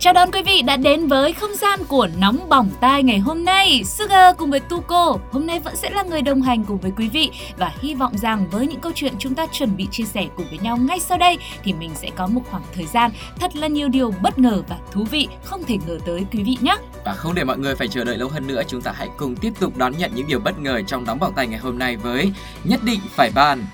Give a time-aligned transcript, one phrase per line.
[0.00, 3.44] Chào đón quý vị đã đến với không gian của Nóng Bỏng Tai ngày hôm
[3.44, 3.82] nay.
[3.84, 7.08] Sugar cùng với Tuko hôm nay vẫn sẽ là người đồng hành cùng với quý
[7.08, 10.26] vị và hy vọng rằng với những câu chuyện chúng ta chuẩn bị chia sẻ
[10.36, 13.10] cùng với nhau ngay sau đây thì mình sẽ có một khoảng thời gian
[13.40, 16.56] thật là nhiều điều bất ngờ và thú vị không thể ngờ tới quý vị
[16.60, 16.76] nhé.
[17.04, 19.36] Và không để mọi người phải chờ đợi lâu hơn nữa, chúng ta hãy cùng
[19.36, 21.96] tiếp tục đón nhận những điều bất ngờ trong Nóng Bỏng Tai ngày hôm nay
[21.96, 22.32] với
[22.64, 23.66] Nhất định phải bàn.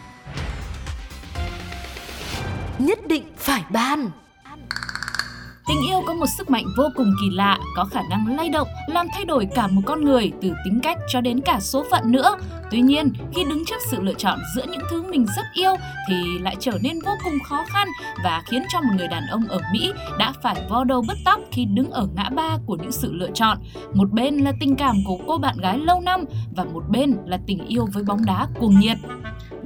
[2.79, 4.11] Nhất định phải ban
[5.67, 8.69] Tình yêu có một sức mạnh vô cùng kỳ lạ, có khả năng lay động,
[8.89, 12.13] làm thay đổi cả một con người từ tính cách cho đến cả số phận
[12.13, 12.37] nữa.
[12.71, 15.73] Tuy nhiên, khi đứng trước sự lựa chọn giữa những thứ mình rất yêu
[16.09, 17.89] thì lại trở nên vô cùng khó khăn
[18.25, 21.41] và khiến cho một người đàn ông ở Mỹ đã phải vo đầu bứt tóc
[21.53, 23.59] khi đứng ở ngã ba của những sự lựa chọn.
[23.95, 26.25] Một bên là tình cảm của cô bạn gái lâu năm
[26.57, 28.97] và một bên là tình yêu với bóng đá cuồng nhiệt.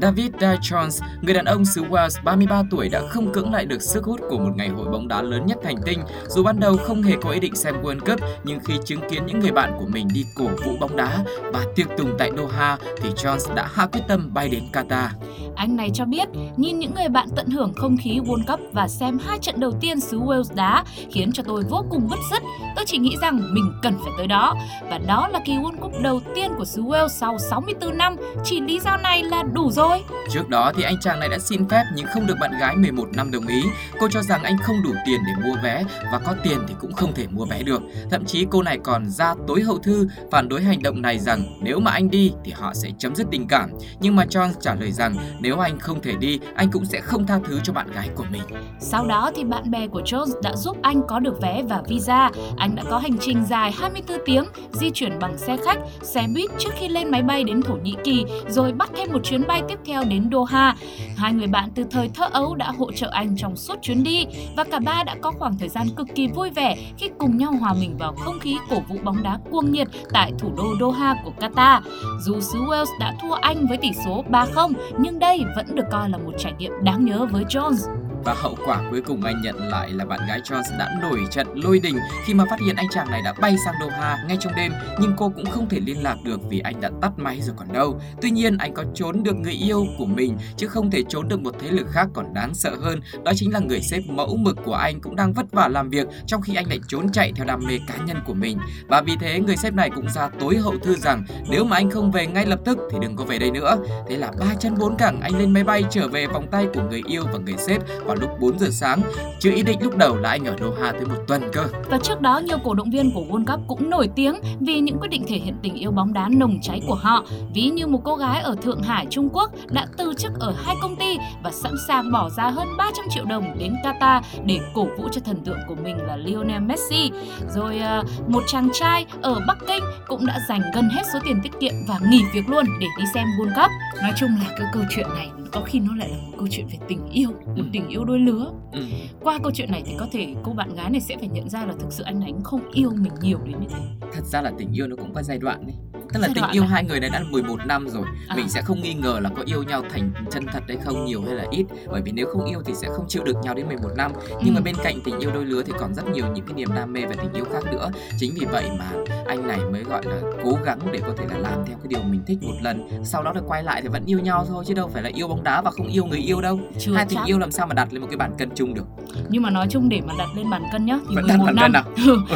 [0.02, 3.82] David Dye Jones, người đàn ông xứ Wales 33 tuổi đã không cưỡng lại được
[3.82, 6.00] sức hút của một ngày hội bóng đá lớn nhất thành tinh.
[6.28, 9.26] Dù ban đầu không hề có ý định xem World Cup, nhưng khi chứng kiến
[9.26, 12.78] những người bạn của mình đi cổ vũ bóng đá và tiệc tùng tại Doha,
[12.96, 15.08] thì Jones đã hạ quyết tâm bay đến Qatar.
[15.56, 18.88] Anh này cho biết, nhìn những người bạn tận hưởng không khí World Cup và
[18.88, 22.42] xem hai trận đầu tiên xứ Wales đá khiến cho tôi vô cùng bứt rứt.
[22.76, 24.54] Tôi chỉ nghĩ rằng mình cần phải tới đó.
[24.90, 28.16] Và đó là kỳ World Cup đầu tiên của xứ Wales sau 64 năm.
[28.44, 30.02] Chỉ lý do này là đủ rồi.
[30.30, 33.08] Trước đó thì anh chàng này đã xin phép nhưng không được bạn gái 11
[33.14, 33.62] năm đồng ý.
[34.00, 36.92] Cô cho rằng anh không đủ tiền để mua vé và có tiền thì cũng
[36.92, 37.82] không thể mua vé được.
[38.10, 41.42] Thậm chí cô này còn ra tối hậu thư phản đối hành động này rằng
[41.60, 43.70] nếu mà anh đi thì họ sẽ chấm dứt tình cảm.
[44.00, 47.26] Nhưng mà John trả lời rằng nếu anh không thể đi, anh cũng sẽ không
[47.26, 48.42] tha thứ cho bạn gái của mình.
[48.80, 52.30] Sau đó thì bạn bè của Jones đã giúp anh có được vé và visa.
[52.56, 56.50] Anh đã có hành trình dài 24 tiếng, di chuyển bằng xe khách, xe buýt
[56.58, 59.62] trước khi lên máy bay đến Thổ Nhĩ Kỳ, rồi bắt thêm một chuyến bay
[59.68, 60.76] tiếp theo đến Doha.
[61.16, 64.26] Hai người bạn từ thời thơ ấu đã hỗ trợ anh trong suốt chuyến đi
[64.56, 67.52] và cả ba đã có khoảng thời gian cực kỳ vui vẻ khi cùng nhau
[67.52, 71.16] hòa mình vào không khí cổ vũ bóng đá cuồng nhiệt tại thủ đô Doha
[71.24, 71.80] của Qatar.
[72.20, 76.08] Dù xứ Wales đã thua Anh với tỷ số 3-0, nhưng đây vẫn được coi
[76.08, 77.99] là một trải nghiệm đáng nhớ với Jones.
[78.24, 81.46] Và hậu quả cuối cùng anh nhận lại là bạn gái Jones đã nổi trận
[81.54, 84.54] lôi đình khi mà phát hiện anh chàng này đã bay sang Doha ngay trong
[84.56, 87.54] đêm, nhưng cô cũng không thể liên lạc được vì anh đã tắt máy rồi
[87.58, 88.00] còn đâu.
[88.22, 91.40] Tuy nhiên, anh có trốn được người yêu của mình, chứ không thể trốn được
[91.40, 94.56] một thế lực khác còn đáng sợ hơn đó chính là người sếp mẫu mực
[94.64, 97.46] của anh cũng đang vất vả làm việc trong khi anh lại trốn chạy theo
[97.46, 98.58] đam mê cá nhân của mình.
[98.88, 101.90] Và vì thế, người sếp này cũng ra tối hậu thư rằng nếu mà anh
[101.90, 103.76] không về ngay lập tức thì đừng có về đây nữa.
[104.08, 106.82] Thế là ba chân bốn cẳng anh lên máy bay trở về vòng tay của
[106.90, 109.00] người yêu và người sếp vào lúc 4 giờ sáng,
[109.38, 111.66] chứ ý định lúc đầu là anh ở Doha tới một tuần cơ.
[111.90, 114.98] Và trước đó nhiều cổ động viên của World Cup cũng nổi tiếng vì những
[115.00, 117.24] quyết định thể hiện tình yêu bóng đá nồng cháy của họ.
[117.54, 120.76] Ví như một cô gái ở Thượng Hải, Trung Quốc đã từ chức ở hai
[120.82, 124.86] công ty và sẵn sàng bỏ ra hơn 300 triệu đồng đến Qatar để cổ
[124.98, 127.10] vũ cho thần tượng của mình là Lionel Messi.
[127.54, 131.40] Rồi ờ, một chàng trai ở Bắc Kinh cũng đã dành gần hết số tiền
[131.42, 133.70] tiết kiệm và nghỉ việc luôn để đi xem World Cup.
[134.02, 136.66] Nói chung là cái câu chuyện này có khi nó lại là một câu chuyện
[136.66, 137.62] về tình yêu một Ừ.
[137.72, 138.80] tình yêu đôi lứa Ừ.
[139.22, 141.66] qua câu chuyện này thì có thể cô bạn gái này sẽ phải nhận ra
[141.66, 144.52] là thực sự anh ấy không yêu mình nhiều đến như thế Thật ra là
[144.58, 145.74] tình yêu nó cũng có giai đoạn đấy.
[146.12, 146.66] Tức là tình yêu à?
[146.66, 148.36] hai người này đã 11 năm rồi À.
[148.36, 151.22] Mình sẽ không nghi ngờ là có yêu nhau thành chân thật hay không nhiều
[151.26, 153.66] hay là ít Bởi vì nếu không yêu thì sẽ không chịu được nhau đến
[153.66, 154.12] 11 năm
[154.44, 154.64] Nhưng mà Ừ.
[154.64, 157.00] bên cạnh tình yêu đôi lứa thì còn rất nhiều những cái niềm đam mê
[157.06, 158.92] và tình yêu khác nữa Chính vì vậy mà
[159.26, 162.02] anh này mới gọi là cố gắng để có thể là làm theo cái điều
[162.02, 164.74] mình thích một lần Sau đó là quay lại thì vẫn yêu nhau thôi chứ
[164.74, 166.60] đâu phải là yêu bóng đá và không yêu người yêu đâu.
[166.78, 167.26] Chưa Hai tình chắc.
[167.26, 168.84] yêu làm sao mà đặt lên một cái bàn cân chung được?
[169.30, 171.44] Nhưng mà nói chung để mà đặt lên bàn cân nhá thì Vẫn đặt 11
[171.56, 171.72] bàn năm.
[171.72, 171.82] à?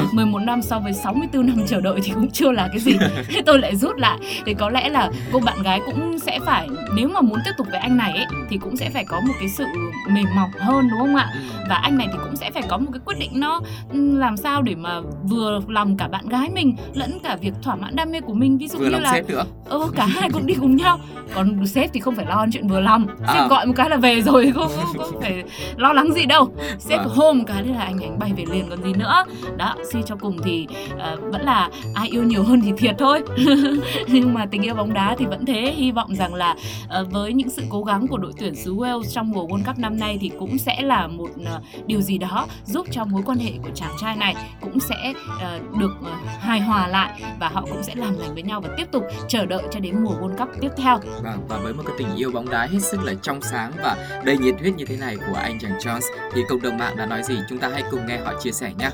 [0.12, 2.92] 11 năm so với 64 năm chờ đợi thì cũng chưa là cái gì.
[3.28, 4.19] Thế tôi lại rút lại.
[4.47, 7.66] Thì có lẽ là cô bạn gái cũng sẽ phải nếu mà muốn tiếp tục
[7.71, 9.65] với anh này ấy, thì cũng sẽ phải có một cái sự
[10.10, 11.30] mềm mỏng hơn đúng không ạ?
[11.34, 11.41] Ừ.
[11.68, 13.60] và anh này thì cũng sẽ phải có một cái quyết định nó
[13.92, 17.74] ừm, làm sao để mà vừa lòng cả bạn gái mình lẫn cả việc thỏa
[17.77, 18.59] mãn đam mê của mình.
[18.59, 19.45] Ví dụ Vừa như là sếp nữa.
[19.65, 20.98] Ừ, cả hai cũng đi cùng nhau.
[21.34, 23.47] Còn sếp thì không phải lo chuyện vừa lòng sếp À.
[23.51, 25.45] gọi một cái là về rồi không, không, không phải
[25.77, 26.49] lo lắng gì đâu.
[26.79, 27.09] Sếp Vâng.
[27.17, 29.25] hôm một cái là anh anh bay về liền còn gì nữa.
[29.57, 30.67] Đó suy cho cùng thì
[30.99, 33.23] ờ, vẫn là ai yêu nhiều hơn thì thiệt thôi.
[34.09, 35.75] Nhưng mà tình yêu bóng đá thì vẫn thế.
[35.77, 36.55] Hy vọng rằng là
[36.89, 39.79] ờ, với những sự cố gắng của đội tuyển xứ Wales trong mùa World Cup
[39.79, 43.39] năm nay thì cũng sẽ là một ờ, điều gì đó giúp cho mối quan
[43.39, 46.11] hệ của chàng trai này cũng sẽ ờ, được ờ,
[46.41, 49.47] hài hòa lại và họ cũng sẽ làm lành với nhau và tiếp tục chờ
[49.47, 50.99] đợi cho đến mùa World Cup tiếp theo.
[51.23, 54.22] Vâng, và với một cái tình yêu bóng đá hết sức là trong sáng và
[54.25, 56.01] đầy nhiệt huyết như thế này của anh chàng Jones
[56.34, 58.72] thì cộng đồng mạng đã nói gì chúng ta hãy cùng nghe họ chia sẻ
[58.78, 58.91] nhé.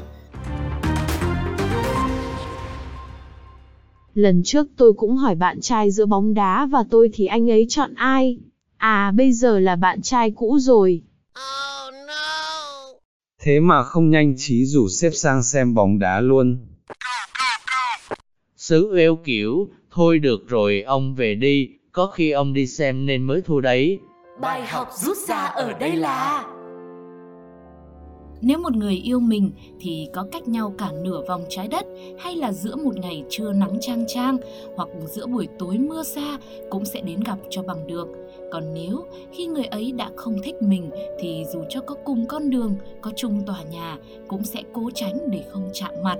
[4.14, 7.66] Lần trước tôi cũng hỏi bạn trai giữa bóng đá và tôi thì anh ấy
[7.68, 8.38] chọn ai?
[8.76, 11.02] À bây giờ là bạn trai cũ rồi.
[13.42, 16.66] Thế mà không nhanh trí rủ xếp sang xem bóng đá luôn.
[18.56, 23.22] Sứ eo kiểu, thôi được rồi ông về đi, có khi ông đi xem nên
[23.22, 23.98] mới thua đấy.
[24.40, 26.44] Bài học rút ra ở đây là
[28.40, 29.50] Nếu một người yêu mình
[29.80, 31.86] thì có cách nhau cả nửa vòng trái đất
[32.18, 34.38] hay là giữa một ngày trưa nắng trang trang
[34.76, 36.38] hoặc giữa buổi tối mưa xa
[36.70, 38.08] cũng sẽ đến gặp cho bằng được.
[38.52, 40.90] Còn nếu khi người ấy đã không thích mình
[41.20, 43.98] thì dù cho có cùng con đường, có chung tòa nhà
[44.28, 46.18] cũng sẽ cố tránh để không chạm mặt.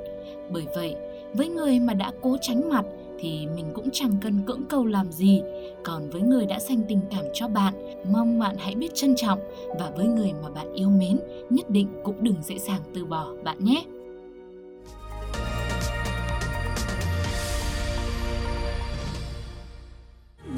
[0.53, 0.97] Bởi vậy,
[1.35, 2.85] với người mà đã cố tránh mặt
[3.21, 5.43] thì mình cũng chẳng cần cưỡng cầu làm gì.
[5.85, 7.75] Còn với người đã dành tình cảm cho bạn,
[8.13, 9.39] mong bạn hãy biết trân trọng
[9.79, 11.21] và với người mà bạn yêu mến,
[11.51, 13.85] nhất định cũng đừng dễ dàng từ bỏ bạn nhé.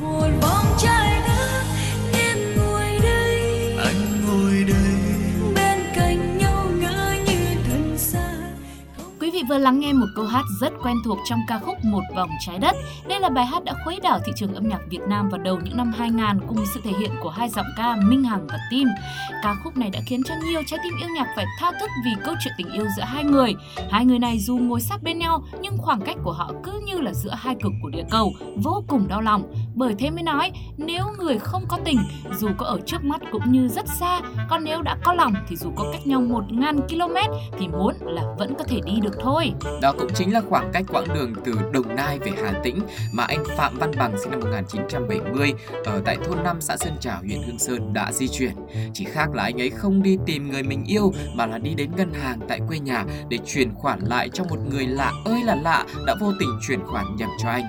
[0.01, 1.22] một vòng trái
[9.43, 12.31] vị vừa lắng nghe một câu hát rất quen thuộc trong ca khúc Một vòng
[12.47, 12.77] trái đất.
[13.09, 15.59] Đây là bài hát đã khuấy đảo thị trường âm nhạc Việt Nam vào đầu
[15.65, 18.89] những năm 2000 cùng sự thể hiện của hai giọng ca Minh Hằng và Tim.
[19.43, 22.11] Ca khúc này đã khiến cho nhiều trái tim yêu nhạc phải thao thức vì
[22.25, 23.55] câu chuyện tình yêu giữa hai người.
[23.91, 27.01] Hai người này dù ngồi sát bên nhau nhưng khoảng cách của họ cứ như
[27.01, 29.55] là giữa hai cực của địa cầu, vô cùng đau lòng.
[29.75, 31.99] Bởi thế mới nói, nếu người không có tình,
[32.39, 35.57] dù có ở trước mắt cũng như rất xa, còn nếu đã có lòng thì
[35.57, 39.32] dù có cách nhau 1.000 km thì muốn là vẫn có thể đi được thôi.
[39.83, 42.81] Đó cũng chính là khoảng cách quãng đường từ Đồng Nai về Hà Tĩnh
[43.13, 47.19] mà anh Phạm Văn Bằng sinh năm 1970 ở tại thôn 5 xã Sơn Trào,
[47.19, 48.53] huyện Hương Sơn đã di chuyển.
[48.95, 51.91] Chỉ khác là anh ấy không đi tìm người mình yêu mà là đi đến
[51.97, 55.55] ngân hàng tại quê nhà để chuyển khoản lại cho một người lạ ơi là
[55.55, 57.65] lạ đã vô tình chuyển khoản nhầm cho anh.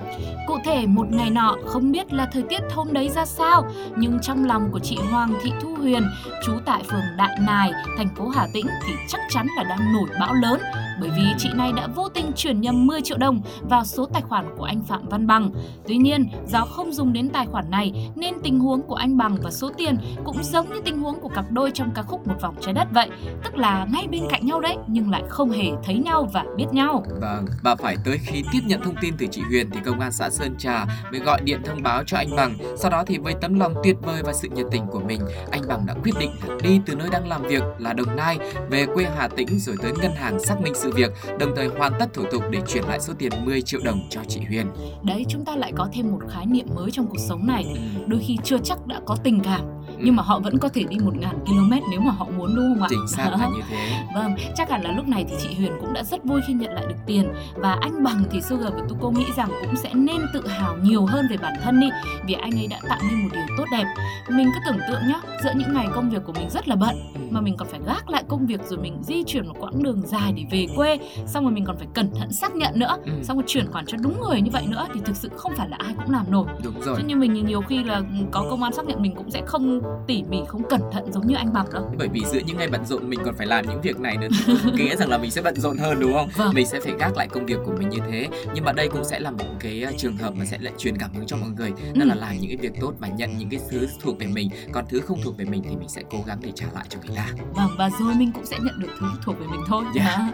[0.46, 4.18] Cụ thể một ngày nọ không biết là thời tiết hôm đấy ra sao nhưng
[4.22, 6.02] trong lòng của chị Hoàng Thị Thu Huyền
[6.46, 10.08] trú tại phường Đại Nài, thành phố Hà Tĩnh thì chắc chắn là đang nổi
[10.20, 10.60] bão lớn
[11.00, 14.22] bởi vì chị này đã vô tình chuyển nhầm 10 triệu đồng vào số tài
[14.22, 15.50] khoản của anh Phạm Văn Bằng.
[15.88, 19.36] Tuy nhiên, do không dùng đến tài khoản này nên tình huống của anh Bằng
[19.42, 22.34] và số tiền cũng giống như tình huống của cặp đôi trong ca khúc Một
[22.40, 23.10] vòng trái đất vậy,
[23.44, 26.66] tức là ngay bên cạnh nhau đấy nhưng lại không hề thấy nhau và biết
[26.72, 27.04] nhau.
[27.20, 30.12] Vâng, và phải tới khi tiếp nhận thông tin từ chị Huyền thì công an
[30.12, 32.54] xã Sơn Trà mới gọi điện thông báo cho anh Bằng.
[32.76, 35.20] Sau đó thì với tấm lòng tuyệt vời và sự nhiệt tình của mình,
[35.50, 36.30] anh Bằng đã quyết định
[36.62, 38.38] đi từ nơi đang làm việc là Đồng Nai
[38.70, 41.92] về quê Hà Tĩnh rồi tới ngân hàng xác minh sự việc, đồng thời hoàn
[41.98, 44.66] tất thủ tục để chuyển lại số tiền 10 triệu đồng cho chị Huyền.
[45.02, 47.64] Đấy, chúng ta lại có thêm một khái niệm mới trong cuộc sống này.
[47.74, 48.04] Ừ.
[48.06, 49.60] Đôi khi chưa chắc đã có tình cảm
[50.04, 51.10] nhưng mà họ vẫn có thể đi 1.000
[51.46, 52.86] km nếu mà họ muốn đúng không ạ?
[52.90, 53.76] Chính xác là như thế.
[54.14, 56.72] Vâng, chắc hẳn là lúc này thì chị Huyền cũng đã rất vui khi nhận
[56.74, 60.16] lại được tiền và anh Bằng thì Sugar và Tuko nghĩ rằng cũng sẽ nên
[60.34, 61.86] tự hào nhiều hơn về bản thân đi
[62.26, 63.84] vì anh ấy đã tạo nên một điều tốt đẹp.
[64.30, 66.96] Mình cứ tưởng tượng nhá, giữa những ngày công việc của mình rất là bận
[67.30, 70.02] mà mình còn phải gác lại công việc rồi mình di chuyển một quãng đường
[70.06, 73.12] dài để về quê, xong rồi mình còn phải cẩn thận xác nhận nữa, Ừ.
[73.22, 75.68] xong rồi chuyển khoản cho đúng người như vậy nữa thì thực sự không phải
[75.68, 76.46] là ai cũng làm nổi.
[76.64, 76.94] Đúng rồi.
[76.98, 79.80] Chứ như mình nhiều khi là có công an xác nhận mình cũng sẽ không
[80.06, 81.94] tỉ mỉ, không cẩn thận giống như anh Bằng đâu.
[81.98, 84.28] bởi vì giữa những ngày bận rộn mình còn phải làm những việc này nữa
[84.46, 86.54] thì nghĩa rằng là mình sẽ bận rộn hơn đúng không Vâng.
[86.54, 89.04] mình sẽ phải gác lại công việc của mình như thế nhưng mà đây cũng
[89.04, 91.48] sẽ là một cái uh, trường hợp mà sẽ lại truyền cảm hứng cho mọi
[91.58, 92.04] người đó Ừ.
[92.08, 94.84] là làm những cái việc tốt và nhận những cái thứ thuộc về mình còn
[94.88, 97.16] thứ không thuộc về mình thì mình sẽ cố gắng để trả lại cho người
[97.16, 99.84] ta Vâng và rồi mình cũng sẽ nhận được thứ thuộc về mình thôi.
[99.94, 100.04] Dạ.
[100.18, 100.26] Đó.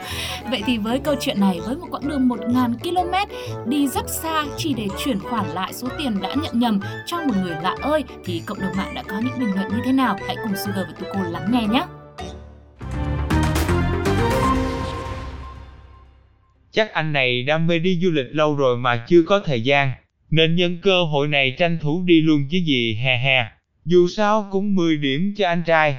[0.50, 3.14] Vậy thì với câu chuyện này với một quãng đường 1.000 km
[3.70, 7.34] đi rất xa chỉ để chuyển khoản lại số tiền đã nhận nhầm cho một
[7.42, 10.16] người lạ ơi thì cộng đồng mạng đã có những bình luận như thế nào?
[10.26, 11.84] Hãy cùng Sugar và Tuko lắng nghe nhé.
[16.72, 19.92] Chắc anh này đam mê đi du lịch lâu rồi mà chưa có thời gian,
[20.30, 23.44] nên nhân cơ hội này tranh thủ đi luôn chứ gì hè hè.
[23.84, 25.96] Dù sao cũng 10 điểm cho anh trai.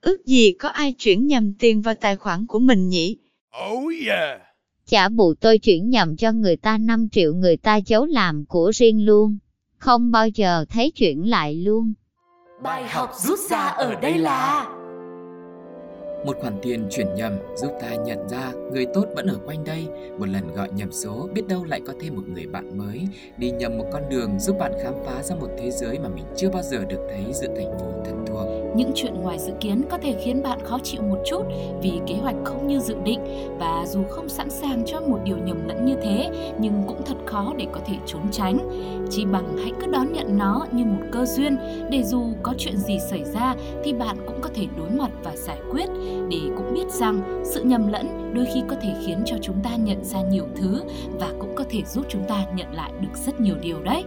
[0.00, 3.18] Ước gì có ai chuyển nhầm tiền vào tài khoản của mình nhỉ?
[4.94, 8.70] Chả bụ tôi chuyển nhầm cho người ta 5 triệu người ta giấu làm của
[8.74, 9.38] riêng luôn.
[9.78, 11.92] Không bao giờ thấy chuyển lại luôn.
[12.62, 14.66] Bài học rút ra ở đây là
[16.26, 19.86] một khoản tiền chuyển nhầm giúp ta nhận ra người tốt vẫn ở quanh đây
[20.18, 23.08] một lần gọi nhầm số biết đâu lại có thêm một người bạn mới
[23.38, 26.24] đi nhầm một con đường giúp bạn khám phá ra một thế giới mà mình
[26.36, 29.82] chưa bao giờ được thấy giữa thành phố thân thuộc những chuyện ngoài dự kiến
[29.90, 31.42] có thể khiến bạn khó chịu một chút
[31.82, 33.20] vì kế hoạch không như dự định
[33.58, 37.16] và dù không sẵn sàng cho một điều nhầm lẫn như thế, nhưng cũng thật
[37.26, 38.58] khó để có thể trốn tránh.
[39.10, 41.56] Chỉ bằng hãy cứ đón nhận nó như một cơ duyên,
[41.90, 43.54] để dù có chuyện gì xảy ra
[43.84, 45.88] thì bạn cũng có thể đối mặt và giải quyết
[46.30, 49.76] để cũng biết rằng sự nhầm lẫn đôi khi có thể khiến cho chúng ta
[49.76, 50.82] nhận ra nhiều thứ
[51.20, 54.04] và cũng có thể giúp chúng ta nhận lại được rất nhiều điều đấy.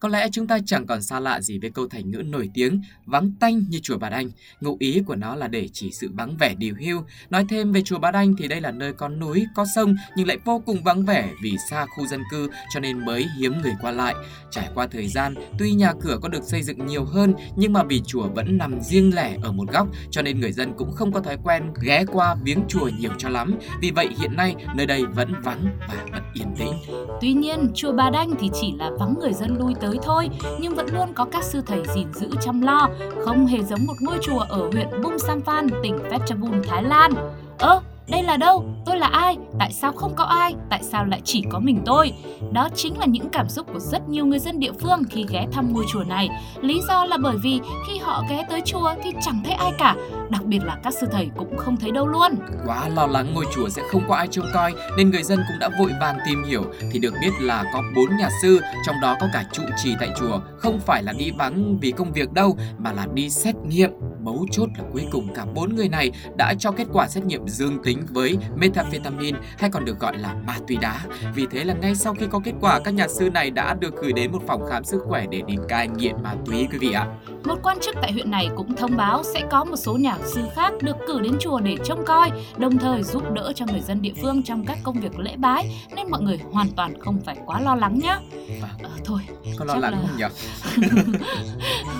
[0.00, 2.82] Có lẽ chúng ta chẳng còn xa lạ gì với câu thành ngữ nổi tiếng
[3.06, 4.30] vắng tanh như chùa Bà Đanh.
[4.60, 7.02] Ngụ ý của nó là để chỉ sự vắng vẻ điều hưu.
[7.30, 10.26] Nói thêm về chùa Bà Đanh thì đây là nơi có núi, có sông nhưng
[10.26, 13.72] lại vô cùng vắng vẻ vì xa khu dân cư cho nên mới hiếm người
[13.80, 14.14] qua lại.
[14.50, 17.84] Trải qua thời gian, tuy nhà cửa có được xây dựng nhiều hơn nhưng mà
[17.84, 21.12] vì chùa vẫn nằm riêng lẻ ở một góc cho nên người dân cũng không
[21.12, 23.54] có thói quen ghé qua viếng chùa nhiều cho lắm.
[23.80, 26.72] Vì vậy hiện nay nơi đây vẫn vắng và vẫn yên tĩnh.
[27.20, 30.28] Tuy nhiên, chùa Bà Đanh thì chỉ là vắng người dân lui tới tới thôi,
[30.60, 32.88] nhưng vẫn luôn có các sư thầy gìn giữ chăm lo,
[33.24, 37.12] không hề giống một ngôi chùa ở huyện Bung Samphan, tỉnh Phetchabun, Thái Lan.
[37.58, 38.64] Ơ, đây là đâu?
[38.86, 39.36] Tôi là ai?
[39.58, 40.54] Tại sao không có ai?
[40.70, 42.12] Tại sao lại chỉ có mình tôi?
[42.52, 45.46] Đó chính là những cảm xúc của rất nhiều người dân địa phương khi ghé
[45.52, 46.28] thăm ngôi chùa này.
[46.60, 49.96] Lý do là bởi vì khi họ ghé tới chùa thì chẳng thấy ai cả,
[50.30, 52.32] đặc biệt là các sư thầy cũng không thấy đâu luôn.
[52.66, 55.58] Quá lo lắng ngôi chùa sẽ không có ai trông coi nên người dân cũng
[55.58, 59.16] đã vội vàng tìm hiểu thì được biết là có bốn nhà sư, trong đó
[59.20, 62.56] có cả trụ trì tại chùa, không phải là đi vắng vì công việc đâu
[62.78, 63.90] mà là đi xét nghiệm.
[64.22, 67.48] Mấu chốt là cuối cùng cả bốn người này đã cho kết quả xét nghiệm
[67.48, 71.00] dương tính với methamphetamine hay còn được gọi là ma túy đá.
[71.34, 73.94] Vì thế là ngay sau khi có kết quả, các nhà sư này đã được
[74.02, 76.92] gửi đến một phòng khám sức khỏe để đi cai nghiện ma túy quý vị
[76.92, 77.06] ạ.
[77.44, 80.40] Một quan chức tại huyện này cũng thông báo sẽ có một số nhà sư
[80.54, 84.02] khác được cử đến chùa để trông coi, đồng thời giúp đỡ cho người dân
[84.02, 87.36] địa phương trong các công việc lễ bái nên mọi người hoàn toàn không phải
[87.46, 88.16] quá lo lắng nhé.
[88.62, 88.68] À,
[89.04, 89.20] thôi,
[89.56, 89.98] có lo lắng là...
[90.00, 90.24] không nhỉ?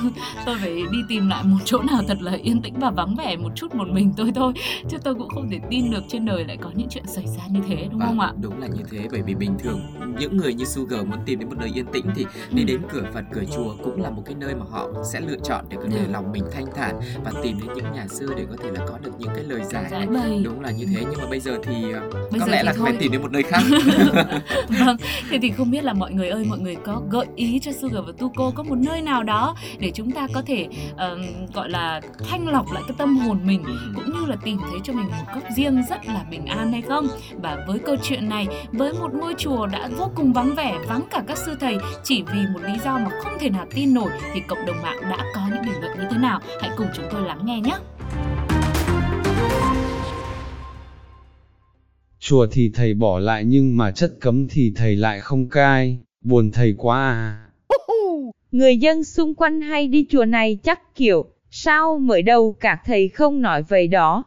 [0.47, 3.37] tôi phải đi tìm lại một chỗ nào thật là yên tĩnh và vắng vẻ
[3.37, 4.53] một chút một mình tôi thôi,
[4.91, 7.43] chứ tôi cũng không thể tin được trên đời lại có những chuyện xảy ra
[7.51, 8.33] như thế đúng à, không ạ?
[8.41, 9.81] Đúng là như thế bởi vì bình thường
[10.19, 12.67] những người như Sugar muốn tìm đến một nơi yên tĩnh thì đi ừ.
[12.67, 15.65] đến cửa Phật cửa chùa cũng là một cái nơi mà họ sẽ lựa chọn
[15.69, 16.13] để có thể ừ.
[16.13, 18.99] lòng mình thanh thản và tìm đến những nhà sư để có thể là có
[19.03, 20.07] được những cái lời giải này.
[20.07, 20.41] Bày.
[20.45, 22.67] đúng là như thế nhưng mà bây giờ thì ờ, bây có giờ lẽ thì
[22.67, 22.87] là thôi.
[22.87, 23.63] phải tìm đến một nơi khác
[24.69, 24.97] vâng
[25.31, 28.05] thế thì không biết là mọi người ơi mọi người có gợi ý cho Sugar
[28.07, 32.01] và Tuko có một nơi nào đó để chúng ta có thể uh, gọi là
[32.31, 33.93] thanh lọc lại cái tâm hồn mình ừ.
[33.95, 36.83] cũng như là tìm thấy cho mình một góc riêng rất là bình an hay
[36.83, 37.07] không
[37.43, 41.03] và với câu chuyện này với một ngôi chùa đã vô cùng vắng vẻ vắng
[41.11, 44.11] cả các sư thầy chỉ vì một lý do mà không thể nào tin nổi
[44.35, 47.05] thì cộng đồng mạng đã có những bình luận như thế nào hãy cùng chúng
[47.13, 47.79] tôi lắng nghe nhé
[52.21, 56.51] chùa thì thầy bỏ lại nhưng mà chất cấm thì thầy lại không cai, buồn
[56.51, 57.45] thầy quá à.
[58.53, 63.09] Người dân xung quanh hay đi chùa này chắc kiểu, sao mới đầu các thầy
[63.09, 64.25] không nói vậy đó.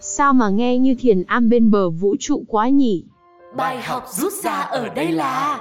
[0.00, 3.04] Sao mà nghe như thiền am bên bờ vũ trụ quá nhỉ?
[3.56, 5.60] Bài học rút ra ở đây là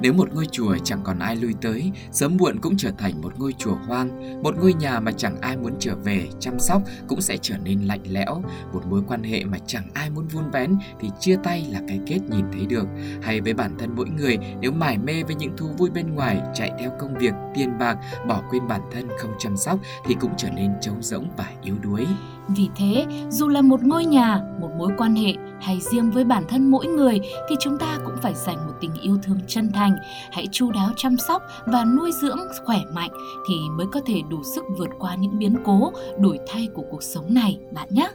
[0.00, 3.32] nếu một ngôi chùa chẳng còn ai lui tới, sớm muộn cũng trở thành một
[3.38, 7.20] ngôi chùa hoang, một ngôi nhà mà chẳng ai muốn trở về, chăm sóc cũng
[7.20, 8.42] sẽ trở nên lạnh lẽo,
[8.72, 12.00] một mối quan hệ mà chẳng ai muốn vun vén thì chia tay là cái
[12.06, 12.86] kết nhìn thấy được.
[13.22, 16.40] Hay với bản thân mỗi người, nếu mải mê với những thú vui bên ngoài,
[16.54, 17.96] chạy theo công việc, tiền bạc,
[18.28, 21.74] bỏ quên bản thân không chăm sóc thì cũng trở nên trống rỗng và yếu
[21.82, 22.06] đuối.
[22.48, 26.44] Vì thế, dù là một ngôi nhà, một mối quan hệ hay riêng với bản
[26.48, 29.96] thân mỗi người thì chúng ta cũng phải dành một tình yêu thương chân thành,
[30.32, 33.10] hãy chu đáo chăm sóc và nuôi dưỡng khỏe mạnh
[33.48, 37.02] thì mới có thể đủ sức vượt qua những biến cố, đổi thay của cuộc
[37.02, 38.08] sống này bạn nhé.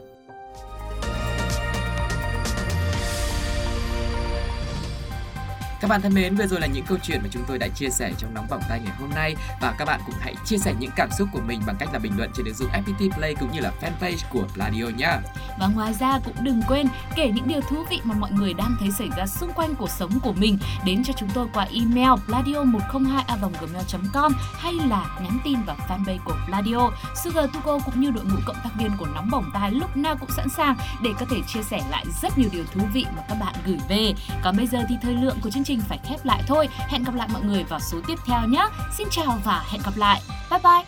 [5.81, 7.89] Các bạn thân mến, vừa rồi là những câu chuyện mà chúng tôi đã chia
[7.89, 10.73] sẻ trong nóng bỏng tay ngày hôm nay và các bạn cũng hãy chia sẻ
[10.79, 13.35] những cảm xúc của mình bằng cách là bình luận trên ứng dụng FPT Play
[13.39, 15.17] cũng như là fanpage của Pladio nhé.
[15.59, 18.75] Và ngoài ra cũng đừng quên kể những điều thú vị mà mọi người đang
[18.79, 22.11] thấy xảy ra xung quanh cuộc sống của mình đến cho chúng tôi qua email
[22.27, 26.91] pladio102a.gmail.com hay là nhắn tin vào fanpage của Pladio.
[27.23, 30.15] Sugar Tuko cũng như đội ngũ cộng tác viên của nóng bỏng tai lúc nào
[30.19, 33.21] cũng sẵn sàng để có thể chia sẻ lại rất nhiều điều thú vị mà
[33.29, 34.13] các bạn gửi về.
[34.43, 36.67] Còn bây giờ thì thời lượng của chương trình trình phải khép lại thôi.
[36.89, 38.67] Hẹn gặp lại mọi người vào số tiếp theo nhé.
[38.97, 40.21] Xin chào và hẹn gặp lại.
[40.51, 40.83] Bye bye.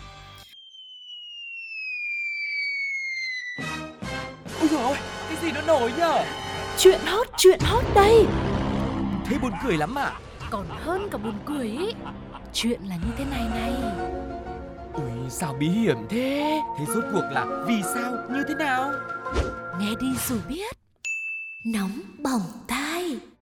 [4.60, 4.96] Ôi ôi,
[5.28, 6.24] cái gì nó nổi nhở?
[6.78, 8.26] Chuyện hot, chuyện hot đây.
[9.24, 10.12] Thế buồn cười lắm à?
[10.50, 11.92] Còn hơn cả buồn cười ý.
[12.52, 13.72] Chuyện là như thế này này.
[14.92, 18.92] Ui sao bí hiểm thế Thế rốt cuộc là vì sao như thế nào
[19.80, 20.76] Nghe đi rồi biết
[21.66, 22.83] Nóng bỏng tai